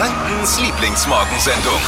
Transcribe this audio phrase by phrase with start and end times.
[0.00, 1.78] Frankens Lieblingsmorgensendung.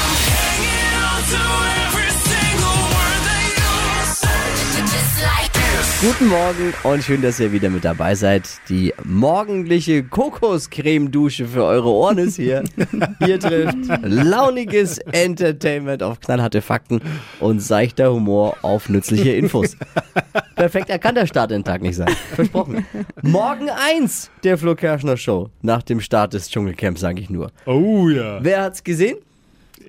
[6.01, 8.43] Guten Morgen und schön, dass ihr wieder mit dabei seid.
[8.69, 12.65] Die morgendliche Kokoscreme-Dusche für eure Ohren ist hier.
[13.25, 17.01] Hier trifft launiges Entertainment auf knallharte Fakten
[17.41, 19.77] und seichter Humor auf nützliche Infos.
[20.57, 22.15] Perfekt, er kann der Start den Tag nicht sein.
[22.35, 22.87] Versprochen.
[23.23, 25.51] Morgen eins der Flo Kerschner Show.
[25.63, 27.51] Nach dem Start des Dschungelcamps, sage ich nur.
[27.67, 28.39] Oh ja.
[28.43, 29.19] Wer hat's gesehen?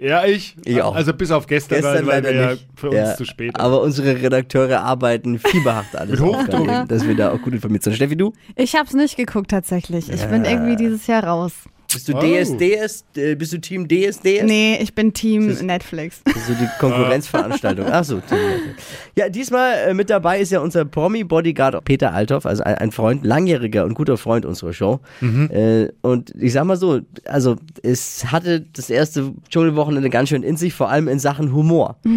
[0.02, 0.56] Ja, ich.
[0.66, 0.96] Ich auch.
[0.96, 2.68] Also bis auf gestern, Gestern weil leider wir ja nicht.
[2.76, 3.60] für uns Ja, zu spät.
[3.60, 6.88] Aber unsere Redakteure arbeiten fieberhacht alles Mit Hochdruck.
[6.90, 7.96] dass wir da auch gut informiert sind.
[7.96, 8.34] Steffi, du?
[8.56, 10.10] Ich habe es nicht geguckt tatsächlich.
[10.12, 11.54] Ich bin irgendwie dieses Jahr raus.
[11.94, 12.20] Bist du Oh.
[12.22, 13.06] DSDS?
[13.16, 14.44] Äh, bist du Team DSDS?
[14.44, 16.22] Nee, ich bin Team Das ist- Netflix.
[16.26, 17.86] Das ist so die Konkurrenzveranstaltung.
[17.92, 18.16] Ach so.
[18.20, 18.84] Team DSDS.
[19.16, 23.26] Ja, diesmal äh, mit dabei ist ja unser Promi-Bodyguard Peter Althoff, also ein, ein Freund,
[23.26, 25.00] langjähriger und guter Freund unserer Show.
[25.22, 30.58] Äh, und ich sag mal so, also es hatte das erste Dschungelwochenende ganz schön in
[30.58, 31.98] sich, vor allem in Sachen Humor.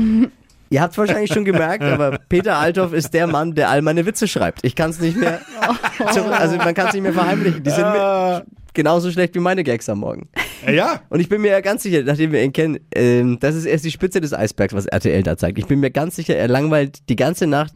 [0.69, 4.05] Ihr habt es wahrscheinlich schon gemerkt, aber Peter Althoff ist der Mann, der all meine
[4.05, 4.65] Witze schreibt.
[4.65, 5.41] Ich kann es nicht mehr,
[6.13, 7.63] zurück- also man kann es nicht mehr verheimlichen.
[7.63, 8.43] Die sind Ah.
[8.45, 10.29] mit, genauso schlecht wie meine Gags am Morgen.
[10.65, 13.57] Äh, ja, Und ich bin mir ja ganz sicher, nachdem wir ihn kennen, ähm, das
[13.57, 15.59] ist erst die Spitze des Eisbergs, was RTL da zeigt.
[15.59, 17.73] Ich bin mir ganz sicher, er langweilt die ganze Nacht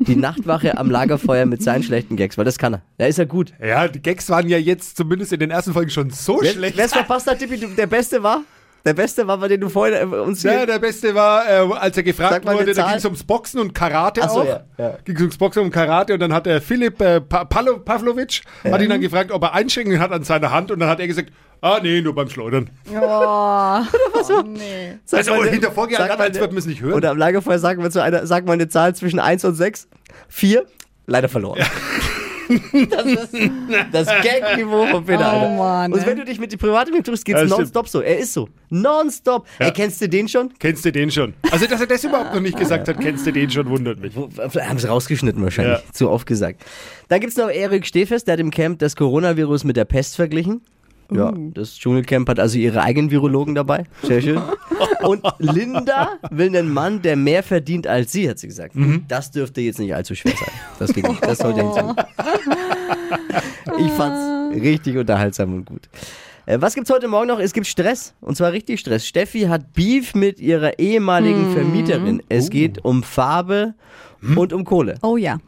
[0.00, 2.82] die Nachtwache am Lagerfeuer mit seinen schlechten Gags, weil das kann er.
[2.98, 3.54] Da ist er gut.
[3.64, 6.78] ja, die Gags waren ja jetzt zumindest in den ersten Folgen schon so Wer schlecht.
[6.78, 8.42] es verpasst hat, Tippi, der Beste war?
[8.84, 10.66] Der Beste war, bei dem du vorhin äh, uns Ja, hier...
[10.66, 14.22] der Beste war, äh, als er gefragt wurde, da ging es ums Boxen und Karate
[14.24, 14.44] Ach so, auch.
[14.46, 14.98] ja, ja.
[15.04, 18.40] Ging es ums Boxen und Karate und dann hat der Philipp äh, pa Palo Pavlovic
[18.64, 21.06] hat ihn dann gefragt, ob er Einschränkungen hat an seiner Hand und dann hat er
[21.06, 22.70] gesagt, ah nee, nur beim Schleudern.
[22.92, 23.80] Oh,
[24.38, 24.98] oh nee.
[25.04, 26.94] Sag Also mal hinter vorgehaltener sag mal Hand, als würden wir es nicht hören.
[26.94, 29.88] Oder am Lagerfeuer sagen wir zu einer, sag mal eine Zahl zwischen 1 und 6.
[30.28, 30.64] 4.
[31.06, 31.60] Leider verloren.
[32.90, 33.50] Das ist
[33.92, 35.32] das Gag-Niveau von Peter.
[35.34, 35.56] Oh.
[35.56, 36.06] Mann, Und ey.
[36.06, 37.58] wenn du dich mit die Private mit triffst, geht's Ja, stimmt.
[37.60, 38.00] nonstop so.
[38.00, 38.48] Er ist so.
[38.70, 39.46] Nonstop.
[39.58, 40.50] Erkennst du den schon?
[40.58, 41.34] Kennst du den schon?
[41.50, 44.12] Also, dass er das überhaupt noch nicht gesagt hat, kennst du den schon, wundert mich.
[44.14, 45.78] Vielleicht haben sie rausgeschnitten wahrscheinlich.
[45.84, 45.92] Ja.
[45.92, 46.64] Zu oft gesagt.
[47.08, 50.60] Dann gibt's noch Erik Stehfest, der hat im Camp das Coronavirus mit der Pest verglichen.
[51.12, 53.84] Ja, das Dschungelcamp hat also ihre eigenen Virologen dabei.
[54.02, 54.40] Sehr schön.
[55.02, 58.74] Und Linda will einen Mann, der mehr verdient als sie, hat sie gesagt.
[59.08, 60.52] Das dürfte jetzt nicht allzu schwer sein.
[60.78, 61.24] Das geht nicht.
[61.24, 61.94] Das sollte nicht sein.
[63.78, 65.88] Ich fand's richtig unterhaltsam und gut.
[66.46, 67.38] Äh, Was gibt's heute Morgen noch?
[67.38, 68.14] Es gibt Stress.
[68.20, 69.06] Und zwar richtig Stress.
[69.06, 72.22] Steffi hat Beef mit ihrer ehemaligen Vermieterin.
[72.28, 73.74] Es geht um Farbe
[74.36, 74.96] und um Kohle.
[75.02, 75.38] Oh ja.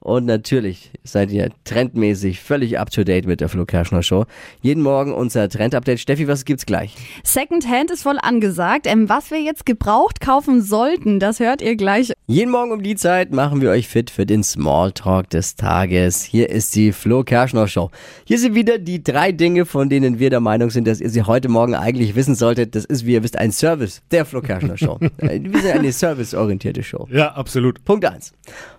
[0.00, 4.24] Und natürlich seid ihr trendmäßig völlig up to date mit der Flo Kerschner Show.
[4.62, 6.00] Jeden Morgen unser Trend-Update.
[6.00, 6.94] Steffi, was gibt's gleich?
[7.24, 8.86] Secondhand ist voll angesagt.
[8.86, 12.12] Ähm, was wir jetzt gebraucht kaufen sollten, das hört ihr gleich.
[12.26, 16.22] Jeden Morgen um die Zeit machen wir euch fit für den Smalltalk des Tages.
[16.22, 17.90] Hier ist die Flo Kerschner Show.
[18.24, 21.22] Hier sind wieder die drei Dinge, von denen wir der Meinung sind, dass ihr sie
[21.22, 22.74] heute Morgen eigentlich wissen solltet.
[22.74, 24.98] Das ist, wie ihr wisst, ein Service der Flo Kerschner Show.
[25.18, 27.08] Wir sind eine serviceorientierte Show.
[27.10, 27.84] Ja, absolut.
[27.84, 28.32] Punkt eins.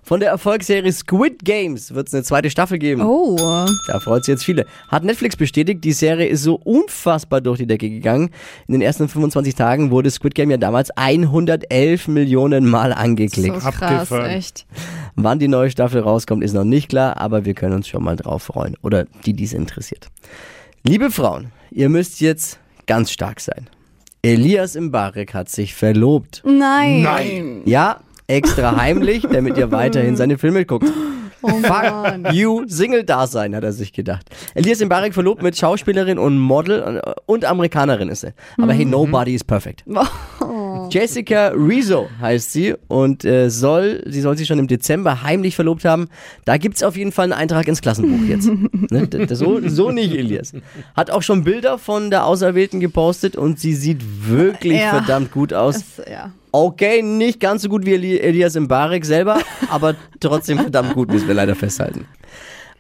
[0.08, 3.02] Von der Erfolgsserie Squid Games wird es eine zweite Staffel geben.
[3.02, 3.36] Oh.
[3.88, 4.66] Da freut sich jetzt viele.
[4.88, 8.30] Hat Netflix bestätigt, die Serie ist so unfassbar durch die Decke gegangen.
[8.70, 13.60] In den ersten 25 Tagen wurde Squid Game ja damals 111 Millionen Mal So angeklickt.
[13.60, 14.30] krass, Abgefahren.
[14.30, 14.66] echt.
[15.18, 18.16] Wann die neue Staffel rauskommt, ist noch nicht klar, aber wir können uns schon mal
[18.16, 18.78] drauf freuen.
[18.84, 20.08] Oder die, die es interessiert.
[20.84, 23.70] Liebe Frauen, ihr müsst jetzt ganz stark sein.
[24.22, 26.44] Elias Mbarek hat sich verlobt.
[26.46, 27.02] Nein.
[27.02, 27.62] Nein.
[27.66, 30.92] Ja, extra heimlich, damit ihr weiterhin seine Filme guckt.
[31.44, 31.50] Oh.
[31.50, 34.26] Fuck you, Single-Dasein, hat er sich gedacht.
[34.56, 38.34] Elias Mbarek verlobt mit Schauspielerin und Model und, und Amerikanerin ist sie.
[38.58, 39.84] Aber hey, nobody is perfect.
[40.90, 45.86] Jessica Rizzo heißt sie und äh, soll, sie soll sich schon im Dezember heimlich verlobt
[45.86, 46.08] haben.
[46.46, 48.50] Da gibt's auf jeden Fall einen Eintrag ins Klassenbuch jetzt.
[48.92, 49.08] ne?
[49.36, 50.54] so, so nicht, Elias.
[50.96, 54.90] Hat auch schon Bilder von der Auserwählten gepostet und sie sieht wirklich Ja.
[54.90, 55.76] verdammt gut aus.
[55.98, 56.32] Das, ja.
[56.60, 59.38] Okay, nicht ganz so gut wie Eli Elias Mbarek selber,
[59.70, 62.08] aber trotzdem verdammt gut, müssen wir leider festhalten.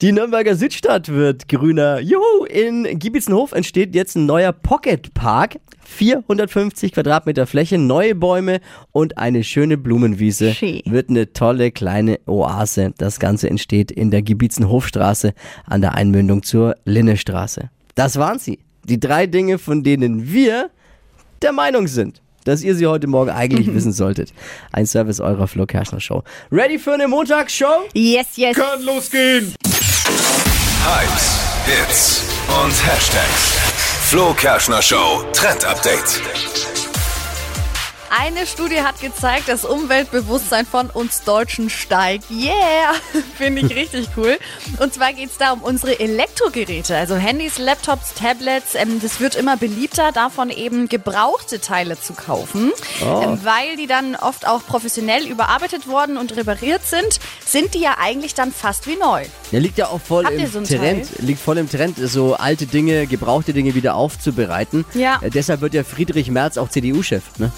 [0.01, 1.99] Die Nürnberger Südstadt wird grüner.
[1.99, 2.45] Juhu!
[2.49, 5.59] In Giebitzenhof entsteht jetzt ein neuer Pocket Park.
[5.83, 8.61] 450 Quadratmeter Fläche, neue Bäume
[8.93, 10.55] und eine schöne Blumenwiese.
[10.55, 10.81] Schön.
[10.85, 12.95] Wird eine tolle kleine Oase.
[12.97, 15.35] Das Ganze entsteht in der Giebitzenhofstraße
[15.67, 17.69] an der Einmündung zur Linnestraße.
[17.93, 18.57] Das waren sie.
[18.85, 20.71] Die drei Dinge, von denen wir
[21.43, 24.33] der Meinung sind, dass ihr sie heute Morgen eigentlich wissen solltet.
[24.71, 26.23] Ein Service eurer Flo Kerschner Show.
[26.51, 27.85] Ready für eine Montagsshow?
[27.93, 28.55] Yes, yes.
[28.55, 29.53] Kann losgehen.
[30.85, 32.23] Hypes, Hits
[32.63, 33.57] und Hashtags.
[34.09, 36.21] Flo Kerschner Show Trend Update.
[38.09, 42.31] Eine Studie hat gezeigt, das Umweltbewusstsein von uns Deutschen steigt.
[42.31, 42.93] Yeah!
[43.37, 44.37] Finde ich richtig cool.
[44.79, 48.75] Und zwar geht es da um unsere Elektrogeräte, also Handys, Laptops, Tablets.
[48.75, 52.71] Ähm, das wird immer beliebter, davon eben gebrauchte Teile zu kaufen.
[53.01, 57.97] Ähm, weil die dann oft auch professionell überarbeitet worden und repariert sind, sind die ja
[57.99, 59.25] eigentlich dann fast wie neu.
[59.51, 62.67] Der liegt ja auch voll Habt im so Trend, liegt voll im Trend, so alte
[62.67, 64.85] Dinge, gebrauchte Dinge wieder aufzubereiten.
[64.93, 65.19] Ja.
[65.21, 67.23] Äh, deshalb wird ja Friedrich Merz auch CDU-Chef.
[67.37, 67.51] Ne?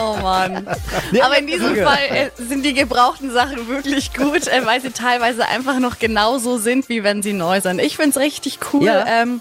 [0.00, 0.66] Oh Mann.
[1.12, 1.76] Ja, Aber in diesem.
[1.76, 6.58] Fall äh, sind die gebrauchten Sachen wirklich gut, äh, weil sie teilweise einfach noch genauso
[6.58, 7.80] sind, wie wenn sie neu sind.
[7.80, 8.84] Ich finde es richtig cool.
[8.84, 9.04] Ja.
[9.06, 9.40] Ähm,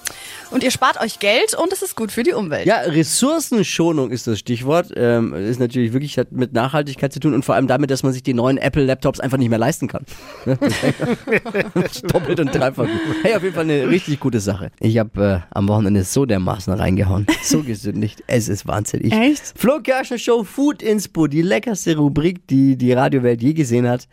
[0.51, 2.65] und ihr spart euch Geld und es ist gut für die Umwelt.
[2.65, 4.91] Ja, Ressourcenschonung ist das Stichwort.
[4.95, 8.13] Ähm, ist natürlich wirklich hat mit Nachhaltigkeit zu tun und vor allem damit, dass man
[8.13, 10.05] sich die neuen Apple-Laptops einfach nicht mehr leisten kann.
[12.11, 12.87] Doppelt und dreifach.
[13.23, 14.71] Hey, auf jeden Fall eine richtig gute Sache.
[14.79, 17.27] Ich habe äh, am Wochenende so dermaßen reingehauen.
[17.43, 18.23] So gesündigt.
[18.27, 19.13] Es ist wahnsinnig.
[19.13, 19.53] Echt?
[19.55, 24.07] Flo Kerschner Show Food Inspo, die leckerste Rubrik, die die Radiowelt je gesehen hat.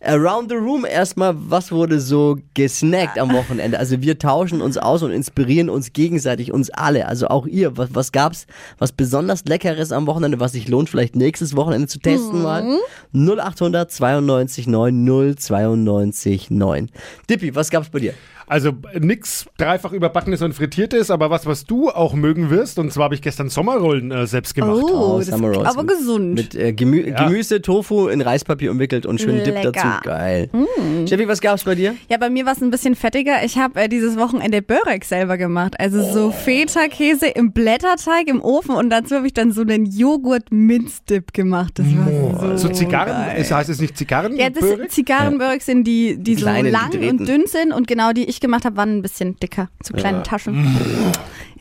[0.00, 3.78] Around the Room erstmal, was wurde so gesnackt am Wochenende?
[3.78, 7.06] Also wir tauschen uns aus und inspirieren uns gegenseitig, uns alle.
[7.06, 7.76] Also auch ihr.
[7.76, 8.46] Was, was gab's,
[8.78, 12.78] was besonders Leckeres am Wochenende, was sich lohnt, vielleicht nächstes Wochenende zu testen mal?
[13.12, 15.04] 0800 92 9
[15.36, 16.90] 092 9.
[17.28, 18.14] Dippi, was gab's bei dir?
[18.50, 22.78] Also nix dreifach überbackenes und frittiertes, aber was, was du auch mögen wirst.
[22.78, 24.80] Und zwar habe ich gestern Sommerrollen äh, selbst gemacht.
[24.82, 26.34] Oh, Oh, das Summer Rolls klingt aber mit- gesund.
[26.34, 27.24] Mit äh, Gemü Ja.
[27.26, 29.70] Gemüse, Tofu in Reispapier umwickelt und schön Dip Lecker.
[29.72, 29.86] dazu.
[30.02, 30.50] Geil.
[31.06, 31.94] Steffi, was gab's bei dir?
[32.08, 33.44] ja, bei mir war es ein bisschen fettiger.
[33.44, 35.78] Ich habe äh, dieses Wochenende Börek selber gemacht.
[35.78, 41.32] Also so Feta-Käse im Blätterteig im Ofen und dazu habe ich dann so einen Joghurt-Minzdip
[41.32, 41.74] gemacht.
[41.78, 43.36] Das war so, So Zigarren, geil.
[43.38, 44.36] es heißt es nicht Zigarren?
[44.36, 44.90] Ja, das Börek?
[44.90, 46.66] Zigarrenbörek sind die, die so lang
[47.08, 50.22] und dünn sind und genau die ich gemacht habe, waren ein bisschen dicker, zu kleinen
[50.24, 50.76] Taschen.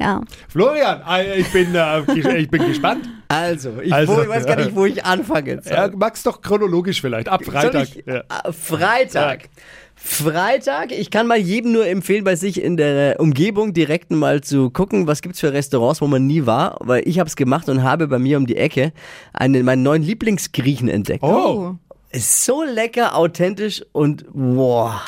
[0.02, 0.22] Ja.
[0.48, 3.10] Florian, äh, ich bin, äh, ges- ich bin gespannt.
[3.28, 5.60] Also, ich, Also, wo, ich weiß gar nicht, wo ich anfange.
[5.70, 7.84] Ja, magst doch chronologisch vielleicht, ab Freitag.
[7.98, 8.24] Ich, Ja.
[8.30, 9.50] Ah, Freitag.
[9.96, 14.70] Freitag, ich kann mal jedem nur empfehlen, bei sich in der Umgebung direkt mal zu
[14.70, 17.84] gucken, was gibt's für Restaurants, wo man nie war, weil ich habe es gemacht und
[17.84, 18.94] habe bei mir um die Ecke
[19.34, 21.22] einen, meinen neuen Lieblingsgriechen entdeckt.
[21.24, 21.76] Oh,
[22.12, 25.02] Ist so lecker, authentisch und boah.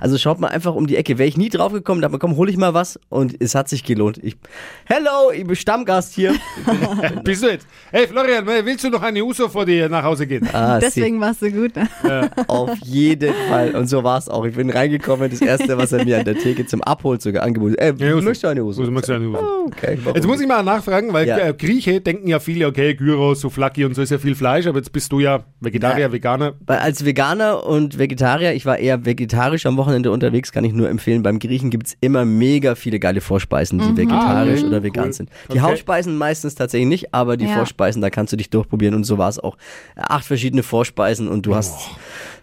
[0.00, 1.18] Also schaut mal einfach um die Ecke.
[1.18, 3.68] Wäre ich nie drauf gekommen, dachte mir, komm, hol ich mal was und es hat
[3.68, 4.18] sich gelohnt.
[4.22, 4.36] Ich,
[4.84, 6.34] hello, ich bin Stammgast hier.
[7.24, 7.66] bist du jetzt?
[7.90, 10.48] Hey Florian, willst du noch eine Uso vor dir nach Hause gehen?
[10.52, 11.72] Ah, Deswegen warst du gut.
[11.76, 12.30] Ne?
[12.48, 13.74] Auf jeden Fall.
[13.74, 14.44] Und so war es auch.
[14.44, 17.74] Ich bin reingekommen, das erste, was er mir an der Theke zum Abholen sogar angeboten
[17.80, 18.00] hat.
[18.00, 18.24] Äh, Ja, Uso.
[18.24, 18.64] möchtest du eine?
[18.64, 19.66] Uso, möchtest du eine Uso?
[19.66, 21.38] Okay, warum Jetzt muss ich mal nachfragen, weil Ja.
[21.38, 24.78] äh, Grieche denken ja viele, okay, Gyros, Souflaki und so ist ja viel Fleisch, aber
[24.78, 26.12] jetzt bist du ja Vegetarier, Ja.
[26.12, 26.54] Veganer.
[26.66, 30.88] Weil als Veganer und Vegetarier, ich war eher vegetarisch am Wochenende unterwegs, kann ich nur
[30.88, 31.22] empfehlen.
[31.22, 35.12] Beim Griechen gibt's immer mega viele geile Vorspeisen, die vegetarisch Ah, oder vegan cool.
[35.12, 35.30] sind.
[35.48, 35.60] Die Okay.
[35.60, 37.54] Hauptspeisen meistens tatsächlich nicht, aber die Ja.
[37.54, 39.56] Vorspeisen, da kannst du dich durchprobieren und so war es auch.
[39.96, 41.78] Acht verschiedene Vorspeisen und du hast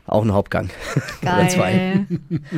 [0.06, 0.70] auch einen Hauptgang.
[1.22, 1.72] Oder zwei.
[1.74, 2.06] Geil.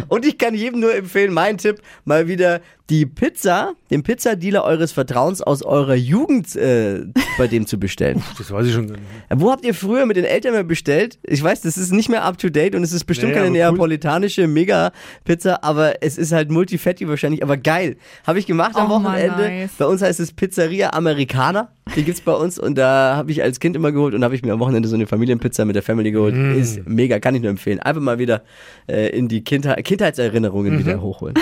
[0.08, 4.92] Und ich kann jedem nur empfehlen, mein Tipp, mal wieder die Pizza, den Pizzadealer eures
[4.92, 7.06] Vertrauens aus eurer Jugend äh,
[7.38, 8.24] bei dem zu bestellen.
[8.38, 8.94] Das weiß ich schon.
[9.30, 11.20] Wo habt ihr früher mit den Eltern mal bestellt?
[11.24, 13.48] Ich weiß, das ist nicht mehr up to date und es ist bestimmt Nee, keine
[13.48, 13.74] aber cool.
[13.74, 17.98] neapolitanische Mega-Pizza, aber es ist halt Multifetti wahrscheinlich, aber geil.
[18.26, 19.38] Habe ich gemacht am Oh, Wochenende.
[19.44, 19.72] nice.
[19.78, 21.70] Bei uns heißt es Pizzeria Americana.
[21.96, 24.44] Die gibt's bei uns und da habe ich als Kind immer geholt und habe ich
[24.44, 26.36] mir am Wochenende so eine Familienpizza mit der Family geholt.
[26.36, 26.52] Mm.
[26.60, 27.80] Ist mega, kann ich nur empfehlen.
[27.80, 28.44] Einfach mal wieder
[28.88, 30.80] äh, in die Kindheit, Kindheitserinnerungen Mhm.
[30.80, 31.34] wieder hochholen.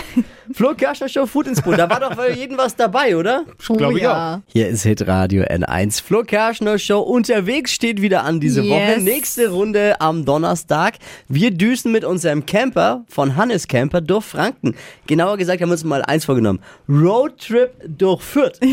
[0.54, 3.46] Flo Kerschner Show Food Inspo, da war doch für jeden was dabei, oder?
[3.70, 4.42] Oh glaub ich ja.
[4.48, 6.02] Hier ist Hitradio N1.
[6.02, 8.72] Flo Kerschner Show unterwegs steht wieder an diese Yes.
[8.72, 9.04] Woche.
[9.04, 10.96] Nächste Runde am Donnerstag.
[11.28, 14.74] Wir düsen mit unserem Camper von Hannes Camper durch Franken.
[15.06, 16.60] Genauer gesagt haben wir uns mal eins vorgenommen.
[16.90, 18.60] Roadtrip durch Fürth.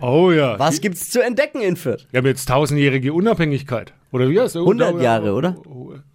[0.00, 0.56] Oh ja.
[0.60, 2.06] Was gibt's zu entdecken in Fürth?
[2.12, 3.92] Wir haben jetzt tausendjährige Unabhängigkeit.
[4.12, 4.60] Oder wie heißt es?
[4.60, 5.56] 100 Jahre, oder?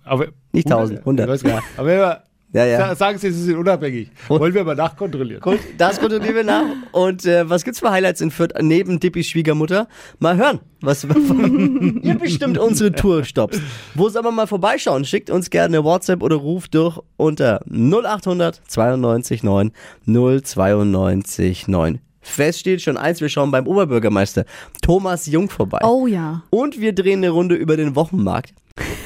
[0.05, 1.25] Aber, Nicht 1000, 100.
[1.27, 1.67] Ich weiß gar nicht.
[1.75, 2.23] Aber
[2.53, 2.77] ja, Ja, ja.
[2.89, 4.09] sa- sagen Sie, Sie sind unabhängig.
[4.27, 5.41] Wollen wir mal nachkontrollieren.
[5.41, 6.63] Gut, das kontrollieren wir nach.
[6.91, 9.87] Und äh, was gibt's für Highlights in Fürth neben Dippis Schwiegermutter?
[10.19, 11.03] Mal hören, was
[12.01, 13.59] ihr bestimmt unsere Tour stoppt.
[13.95, 15.03] Wo soll man mal vorbeischauen?
[15.05, 19.71] Schickt uns gerne eine WhatsApp oder ruft durch unter 0800 92 9
[20.05, 21.99] 092 9.
[22.25, 24.45] Fest steht schon eins, wir schauen beim Oberbürgermeister
[24.81, 25.79] Thomas Jung vorbei.
[25.83, 26.43] Oh ja.
[26.51, 28.53] Und wir drehen eine Runde über den Wochenmarkt.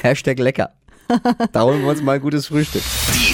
[0.02, 0.70] Hashtag lecker.
[1.52, 2.82] Da holen wir uns mal ein gutes Frühstück.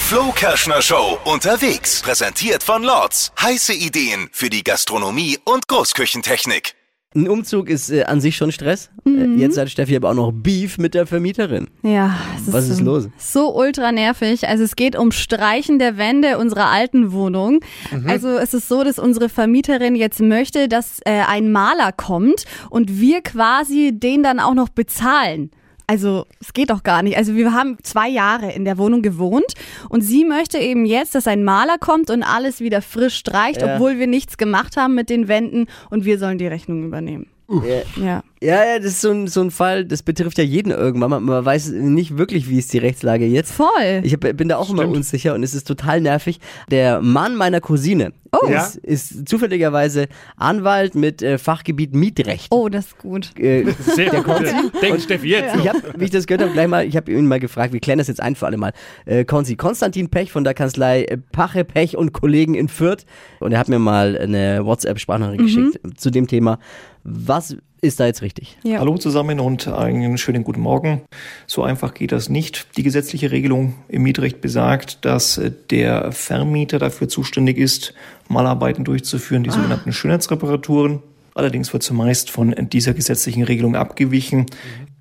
[0.07, 2.03] Flo Kerschner Show unterwegs.
[2.03, 3.33] Präsentiert von Lords.
[3.41, 6.75] Heiße Ideen für die Gastronomie und Großküchentechnik.
[7.17, 8.91] Ein Umzug ist äh, an sich schon Stress.
[9.07, 11.69] Äh, jetzt hat Steffi aber auch noch Beef mit der Vermieterin.
[11.83, 13.09] Ja, es Was ist so, los?
[13.17, 14.47] So ultra nervig.
[14.47, 17.61] Also es geht um Streichen der Wände unserer alten Wohnung.
[18.07, 23.01] Also es ist so, dass unsere Vermieterin jetzt möchte, dass äh, ein Maler kommt und
[23.01, 25.51] wir quasi den dann auch noch bezahlen.
[25.87, 27.17] Also es geht doch gar nicht.
[27.17, 29.53] Also wir haben zwei Jahre in der Wohnung gewohnt
[29.91, 33.75] und sie möchte eben jetzt, dass ein Maler kommt und alles wieder frisch streicht, Ja.
[33.75, 37.27] obwohl wir nichts gemacht haben mit den Wänden und wir sollen die Rechnung übernehmen.
[37.49, 37.83] Ja.
[38.03, 38.23] Ja.
[38.43, 41.09] Ja, das ist so ein, so ein Fall, das betrifft ja jeden irgendwann.
[41.09, 43.53] Man, man weiß nicht wirklich, wie ist die Rechtslage jetzt.
[43.53, 44.01] Voll.
[44.03, 46.41] Ich hab, bin da auch immer unsicher und es ist total nervig.
[46.71, 48.49] Der Mann meiner Cousine Oh.
[48.49, 52.49] ist, ist zufälligerweise Anwalt mit äh, Fachgebiet Mietrecht.
[52.51, 53.31] Oh, das ist gut.
[53.39, 54.43] Äh, Sehr gut.
[54.83, 55.55] Denkt Steffi jetzt.
[55.57, 57.79] ich habe, wie ich das gehört habe, gleich mal, ich habe ihn mal gefragt, wir
[57.81, 58.73] klären das jetzt ein für alle Mal.
[59.07, 63.07] Äh, Konzi, Konstantin Pech von der Kanzlei äh, Pache, Pech und Kollegen in Fürth.
[63.39, 66.59] Und er hat mir mal eine WhatsApp-Sprachnachricht geschickt zu dem Thema.
[67.07, 68.57] Was ist da jetzt richtig?
[68.63, 68.79] Ja.
[68.79, 71.03] Hallo zusammen und einen schönen guten Morgen.
[71.47, 72.67] So einfach geht das nicht.
[72.79, 77.93] Die gesetzliche Regelung im Mietrecht besagt, dass äh, der Vermieter dafür zuständig ist,
[78.29, 81.03] Malarbeiten durchzuführen, die sogenannten Schönheitsreparaturen.
[81.35, 84.47] Allerdings wird zumeist von dieser gesetzlichen Regelung abgewichen.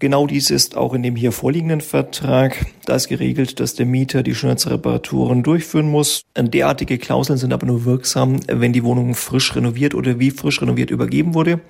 [0.03, 2.65] Genau dies ist auch in dem hier vorliegenden Vertrag.
[2.83, 6.23] Da ist geregelt, dass der Mieter die Schönheitsreparaturen durchführen muss.
[6.37, 10.91] Derartige Klauseln sind aber nur wirksam, wenn die Wohnung frisch renoviert oder wie frisch renoviert
[10.91, 11.61] übergeben wurde.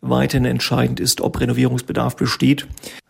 [0.00, 2.66] Weiterhin entscheidend ist, ob Renovierungsbedarf besteht.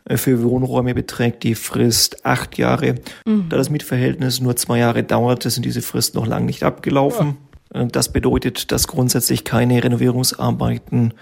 [0.07, 2.97] Für Wohnräume beträgt die Frist acht Jahre.
[3.25, 7.39] Da das Mietverhältnis nur zwei Jahre dauerte, sind diese Fristen noch lange nicht abgelaufen.
[7.71, 11.15] Das bedeutet, dass grundsätzlich keine Renovierungsarbeiten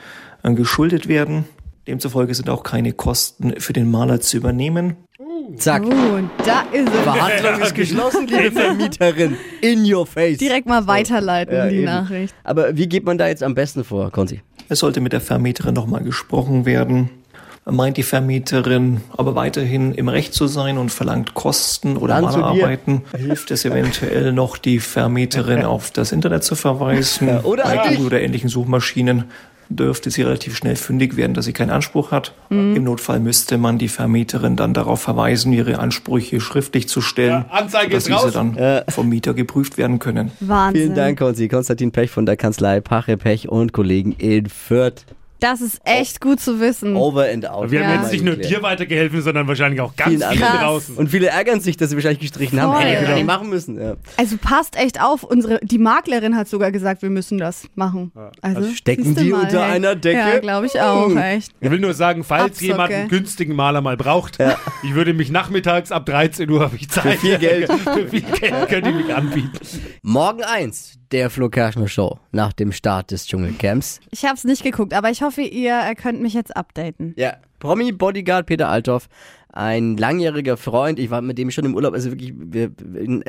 [0.43, 1.45] äh, geschuldet werden.
[1.89, 4.97] Demzufolge sind auch keine Kosten für den Maler zu übernehmen.
[5.57, 5.83] Zack.
[5.87, 5.91] Oh,
[6.45, 7.01] da ist es.
[7.01, 9.37] Verhandlung ist geschlossen, liebe Vermieterin.
[9.63, 10.37] In your face.
[10.37, 11.85] Direkt mal weiterleiten, Ja, die eben.
[11.87, 12.35] Nachricht.
[12.45, 14.43] Aber wie geht man da jetzt am besten vor, Konzi?
[14.69, 17.09] Es sollte mit der Vermieterin nochmal gesprochen werden.
[17.65, 22.21] Meint die Vermieterin aber weiterhin im Recht zu sein und verlangt Kosten oder.
[22.21, 27.41] Malerarbeiten, hilft es eventuell noch, die Vermieterin auf das Internet zu verweisen.
[27.43, 29.25] oder Bei Google oder ähnlichen Suchmaschinen
[29.71, 32.33] dürfte sie relativ schnell fündig werden, dass sie keinen Anspruch hat.
[32.49, 32.77] Mhm.
[32.77, 37.57] Im Notfall müsste man die Vermieterin dann darauf verweisen, ihre Ansprüche schriftlich zu stellen, Ja,
[37.57, 38.23] Anzeige dass ist raus.
[38.27, 40.31] diese dann vom Mieter geprüft werden können.
[40.41, 40.83] Wahnsinn.
[40.83, 41.49] Vielen Dank, Konzi.
[41.49, 45.05] Konstantin Pech von der Kanzlei Pache, Pech und Kollegen in Fürth.
[45.41, 46.97] Das ist echt gut zu wissen.
[46.97, 47.71] Over and out.
[47.71, 48.03] Wir haben Ja.
[48.03, 50.65] jetzt nicht nur dir weitergeholfen, sondern wahrscheinlich auch ganz Vielen viele anderen.
[50.67, 50.97] draußen.
[50.97, 52.73] Und viele ärgern sich, dass sie wahrscheinlich gestrichen haben.
[52.73, 52.83] Voll.
[52.83, 53.15] Hätte ich Ja.
[53.15, 53.81] nicht machen müssen.
[53.81, 53.95] Ja.
[54.17, 55.23] Also passt echt auf.
[55.23, 58.11] Unsere, die Maklerin hat sogar gesagt, wir müssen das machen.
[58.43, 59.73] Also, Also stecken die mal, unter hey.
[59.77, 60.19] einer Decke?
[60.19, 61.17] Ja, glaube ich auch, Hm.
[61.19, 61.53] echt.
[61.61, 62.65] Ich will nur sagen, falls Abzocke.
[62.67, 64.39] jemand einen günstigen Maler mal braucht,
[64.83, 67.03] ich würde mich nachmittags ab 13 Uhr habe ich Zeit.
[67.19, 67.71] Für viel Geld.
[67.73, 69.53] Für viel Geld könnt ihr mich anbieten.
[70.03, 74.01] Morgen eins der Flo Kerschner Show nach dem Start des Dschungelcamps.
[74.11, 77.15] Ich habe es nicht geguckt, aber ich hoffe, ihr äh, könnt mich jetzt updaten.
[77.17, 77.35] Ja.
[77.61, 79.09] Promi Bodyguard Peter Althoff,
[79.53, 80.99] ein langjähriger Freund.
[80.99, 82.71] Ich war mit dem schon im Urlaub, also wirklich wir, äh,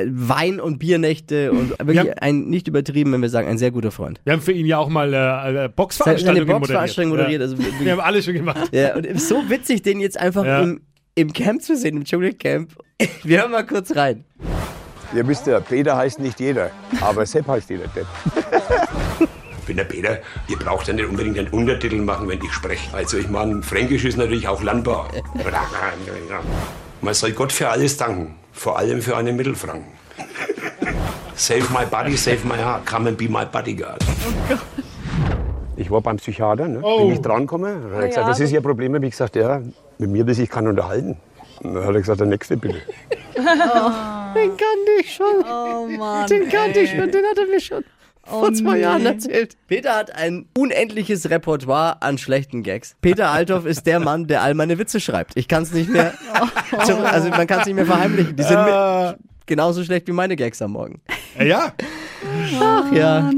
[0.07, 2.13] Wein- und Biernächte und wirklich Ja.
[2.21, 4.19] ein, nicht übertrieben, wenn wir sagen, ein sehr guter Freund.
[4.25, 7.39] Wir haben für ihn ja auch mal äh, äh, Boxveranstaltungen Boxveranstaltung moderiert.
[7.41, 7.45] Ja.
[7.48, 8.69] Also wirklich, Wir haben alles schon gemacht.
[8.71, 10.62] ja, und so witzig, den jetzt einfach Ja.
[10.62, 10.81] im,
[11.15, 12.74] im Camp zu sehen, im Dschungelcamp.
[13.24, 14.25] Wir hören mal kurz rein.
[15.13, 16.70] Ihr wisst ja, Peter heißt nicht jeder,
[17.01, 18.06] aber Sepp heißt jeder Depp.
[19.60, 22.96] Ich bin der Peter, ihr braucht ja nicht unbedingt einen Untertitel machen, wenn ich spreche.
[22.96, 25.10] Also ich meine, Fränkisch ist natürlich auch landbar.
[27.01, 29.88] Man soll Gott für alles danken, vor allem für einen Mittelfranken.
[31.36, 34.04] Save my body, save my heart, come and be my bodyguard.
[35.78, 36.82] Ich war beim Psychiater, ne?
[36.84, 37.06] Oh.
[37.06, 37.82] bin ich drangekommen.
[37.82, 38.94] Dann hat er gesagt, was ist Ihr Problem?
[38.96, 39.62] Hab ich gesagt, ja,
[39.98, 41.16] mit mir, das ich kann unterhalten.
[41.62, 42.82] Und dann hat er gesagt, der nächste bitte.
[44.36, 45.43] Den kannte ich schon.
[45.43, 46.27] Oh Mann.
[46.27, 47.83] Den kannte ich schon, den hat er mir schon
[48.29, 48.81] vor zwei nee.
[48.81, 49.57] Jahren erzählt.
[49.67, 52.95] Peter hat ein unendliches Repertoire an schlechten Gags.
[53.01, 55.31] Peter Althoff ist der Mann, der all meine Witze schreibt.
[55.36, 56.13] Ich kann es nicht mehr,
[56.86, 58.36] zum, also man kann es nicht mehr verheimlichen.
[58.36, 61.01] Die sind mit, genauso schlecht wie meine Gags am Morgen.
[61.38, 61.74] Äh, Ja,
[62.62, 63.29] Ach ja.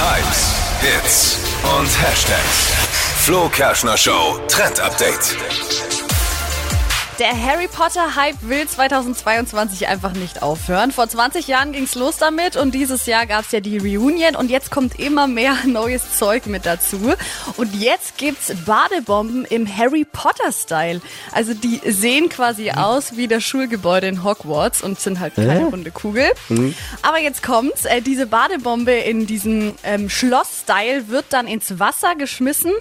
[0.00, 1.38] Hypes, Hits
[1.78, 2.72] und Hashtags.
[3.18, 5.36] Flo Kerschner Show Trend Update.
[7.22, 10.90] Der Harry Potter Hype will 2022 einfach nicht aufhören.
[10.90, 14.72] Vor 20 Jahren ging's los damit und dieses Jahr gab's ja die Reunion und jetzt
[14.72, 17.12] kommt immer mehr neues Zeug mit dazu.
[17.56, 21.00] Und jetzt gibt's Badebomben im Harry Potter Style.
[21.30, 25.92] Also die sehen quasi aus wie das Schulgebäude in Hogwarts und sind halt keine runde
[25.92, 26.24] Kugel.
[27.02, 32.72] Aber jetzt kommt's, äh, diese Badebombe in diesem ähm, Schloss-Style wird dann ins Wasser geschmissen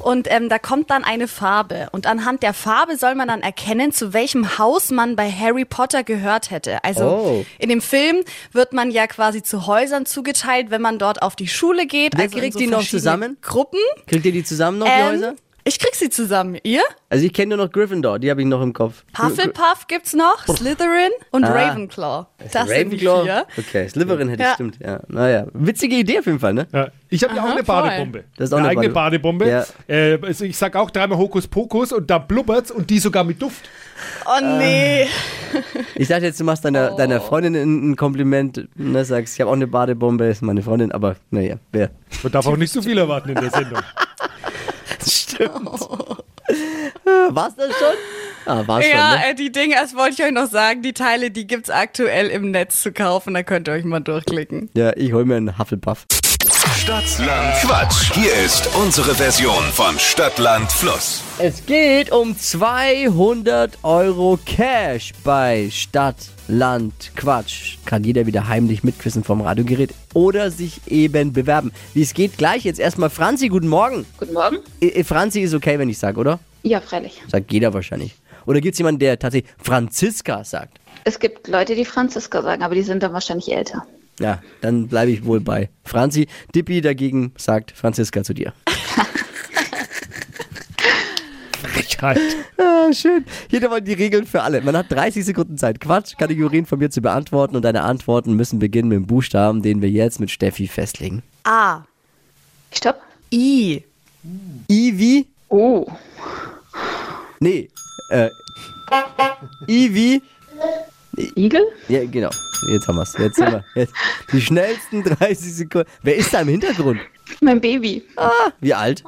[0.00, 1.90] und ähm, da kommt dann eine Farbe.
[1.92, 5.64] Und anhand der Farbe soll man dann erkennen, nennen, zu welchem Haus man bei Harry
[5.64, 6.82] Potter gehört hätte.
[6.84, 7.46] Also Oh.
[7.58, 11.48] in dem Film wird man ja quasi zu Häusern zugeteilt, wenn man dort auf die
[11.48, 12.16] Schule geht.
[12.18, 13.36] Also kriegt so die noch zusammen?
[13.42, 13.78] Gruppen.
[14.06, 15.34] Kriegt ihr die zusammen noch, die Ähm, Häuser?
[15.64, 16.58] Ich krieg sie zusammen.
[16.62, 16.82] Ihr?
[17.08, 19.04] Also ich kenne nur noch Gryffindor, die habe ich noch im Kopf.
[19.18, 21.52] Hufflepuff gibt's noch, Slytherin und Ah.
[21.52, 22.26] Ravenclaw.
[22.52, 23.24] Das sind die Ravenclaw.
[23.24, 23.46] vier.
[23.58, 24.54] Okay, Slytherin hätte ich, Ja.
[24.54, 24.78] stimmt.
[24.80, 26.66] Ja, naja, witzige Idee auf jeden Fall, ne?
[26.72, 27.82] Ja, ich habe ja auch eine voll.
[27.82, 28.24] Badebombe.
[28.36, 29.48] Das ist auch eine, eine eigene Bade- Badebombe.
[29.48, 29.64] Ja.
[29.88, 33.68] Äh, also ich sag auch dreimal Hokuspokus und da blubbert's und die sogar mit Duft.
[34.26, 35.06] Oh nee.
[35.94, 36.96] Ich dachte jetzt, du machst deiner, Oh.
[36.96, 41.16] deiner Freundin ein, Kompliment, ne, sagst, ich habe auch eine Badebombe, ist meine Freundin, aber
[41.30, 41.90] naja, wer?
[42.22, 43.80] Man darf auch nicht zu viel erwarten in der Sendung.
[45.06, 45.68] Stimmt.
[47.30, 47.94] War's das schon?
[48.46, 49.26] Ah, war's Ja, schon, ne?
[49.30, 52.50] äh, die Dinge, das wollte ich euch noch sagen, die Teile, die gibt's aktuell im
[52.50, 54.68] Netz zu kaufen, da könnt ihr euch mal durchklicken.
[54.74, 56.04] Ja, ich hol mir einen Hufflepuff.
[56.76, 58.12] Stadtland Quatsch.
[58.12, 61.22] Hier ist unsere Version von Stadtland Fluss.
[61.38, 66.16] Es geht um 200 Euro Cash bei Stadt,
[66.48, 67.78] Land, Quatsch.
[67.86, 71.72] Kann jeder wieder heimlich mitquissen vom Radiogerät oder sich eben bewerben.
[71.94, 74.04] Wie es geht gleich jetzt erstmal Franzi, guten Morgen.
[74.18, 74.58] Guten Morgen.
[74.80, 76.40] Äh, Franzi ist okay, wenn ich sage, oder?
[76.64, 77.22] Ja, freilich.
[77.28, 78.16] Sagt jeder wahrscheinlich.
[78.46, 80.80] Oder gibt es jemanden, der tatsächlich Franziska sagt?
[81.04, 83.86] Es gibt Leute, die Franziska sagen, aber die sind dann wahrscheinlich älter.
[84.20, 86.28] Ja, dann bleibe ich wohl bei Franzi.
[86.54, 88.52] Dippi dagegen sagt Franziska zu dir.
[91.62, 92.20] Frechheit.
[92.58, 93.24] Ah, schön.
[93.50, 94.60] Hier nochmal die Regeln für alle.
[94.60, 98.88] Man hat 30 Sekunden Zeit, Quatsch-Kategorien von mir zu beantworten und deine Antworten müssen beginnen
[98.88, 101.22] mit dem Buchstaben, den wir jetzt mit Steffi festlegen.
[101.44, 101.82] A.
[102.72, 103.00] Stopp.
[103.32, 103.82] I.
[104.70, 105.26] I wie?
[105.48, 105.86] Oh.
[107.40, 107.68] Nee.
[108.10, 108.28] Äh,
[109.68, 110.22] I wie?
[111.36, 111.62] Igel?
[111.88, 112.30] Ja, genau.
[112.70, 113.14] Jetzt haben wir's.
[113.18, 113.64] Jetzt sind wir.
[113.74, 113.92] Jetzt.
[114.32, 115.88] Die schnellsten 30 Sekunden.
[116.02, 117.00] Wer ist da im Hintergrund?
[117.40, 118.02] Mein Baby.
[118.60, 119.02] Wie alt?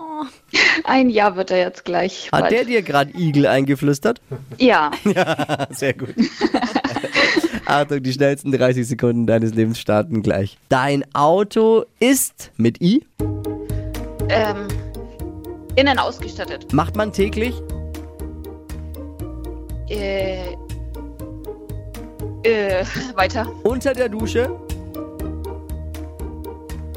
[0.84, 2.30] Ein Jahr wird er jetzt gleich.
[2.32, 2.52] Hat bald.
[2.52, 4.20] der dir gerade Igel eingeflüstert?
[4.58, 4.90] Ja.
[5.70, 6.14] Sehr gut.
[7.66, 10.56] Achtung, die schnellsten 30 Sekunden deines Lebens starten gleich.
[10.68, 13.04] Dein Auto ist mit I?
[14.28, 14.68] ähm,
[15.76, 16.72] innen ausgestattet.
[16.72, 17.54] Macht man täglich?
[19.88, 20.56] Äh,
[22.46, 22.84] äh,
[23.14, 23.46] weiter.
[23.62, 24.50] Unter der Dusche?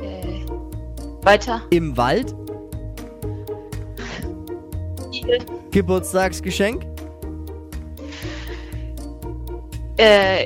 [0.01, 0.46] Äh,
[1.24, 1.62] weiter.
[1.72, 2.36] Im Wald?
[5.12, 5.39] Igel.
[5.72, 6.86] Geburtstagsgeschenk?
[9.98, 10.46] Äh,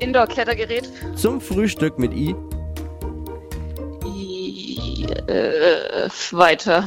[0.00, 0.90] Indoor-Klettergerät.
[1.14, 2.34] Zum Frühstück mit I?
[4.04, 6.84] I, äh, weiter.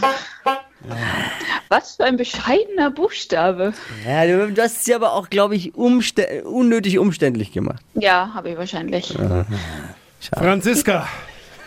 [1.72, 3.74] Was für ein bescheidener Buchstabe.
[4.06, 7.82] Ja, du, du hast sie aber auch, glaube ich, umstä unnötig umständlich gemacht.
[7.94, 9.18] Ja, habe ich wahrscheinlich.
[10.34, 11.08] Franziska.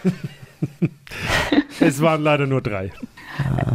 [1.80, 2.92] es waren leider nur drei.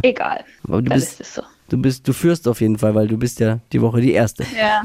[0.02, 0.44] Egal.
[0.68, 1.42] Aber du bist, ist es so.
[1.68, 4.46] du bist, du führst auf jeden Fall, weil du bist ja die Woche die Erste.
[4.56, 4.84] Ja.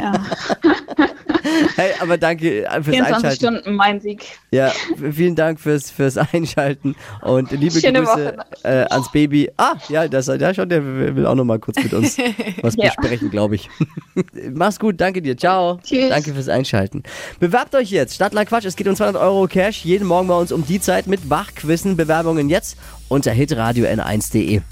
[0.00, 0.24] ja.
[1.76, 3.36] Hey, aber danke äh, fürs 24 Einschalten.
[3.36, 4.24] Stunden mein Sieg.
[4.50, 4.72] Ja,
[5.12, 9.50] vielen Dank fürs, fürs Einschalten und liebe Schöne Grüße äh, ans Baby.
[9.56, 12.16] Ah, ja, das, ja schon, der will auch noch mal kurz mit uns
[12.62, 12.86] was Ja.
[12.86, 13.68] besprechen, glaube ich.
[14.52, 15.78] Mach's gut, danke dir, ciao.
[15.82, 16.08] Tschüss.
[16.08, 17.02] Danke fürs Einschalten.
[17.40, 20.52] Bewerbt euch jetzt, Stadtland Quatsch, es geht um 200 Euro Cash, jeden Morgen bei uns
[20.52, 22.76] um die Zeit mit Wachquissen, Bewerbungen jetzt
[23.08, 24.62] unter hitradio n1.de.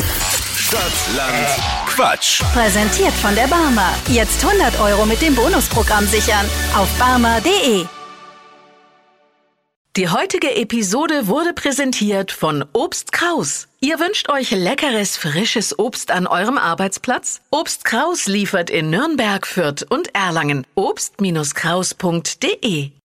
[0.72, 1.48] Stadtland
[1.84, 2.40] Quatsch.
[2.54, 3.92] Präsentiert von der Barmer.
[4.08, 6.46] Jetzt 100 Euro mit dem Bonusprogramm sichern.
[6.74, 7.84] Auf barmer.de.
[9.96, 13.68] Die heutige Episode wurde präsentiert von Obst Kraus.
[13.80, 17.42] Ihr wünscht euch leckeres, frisches Obst an eurem Arbeitsplatz?
[17.50, 20.66] Obst Kraus liefert in Nürnberg, Fürth und Erlangen.
[20.74, 22.92] Obst-Kraus.de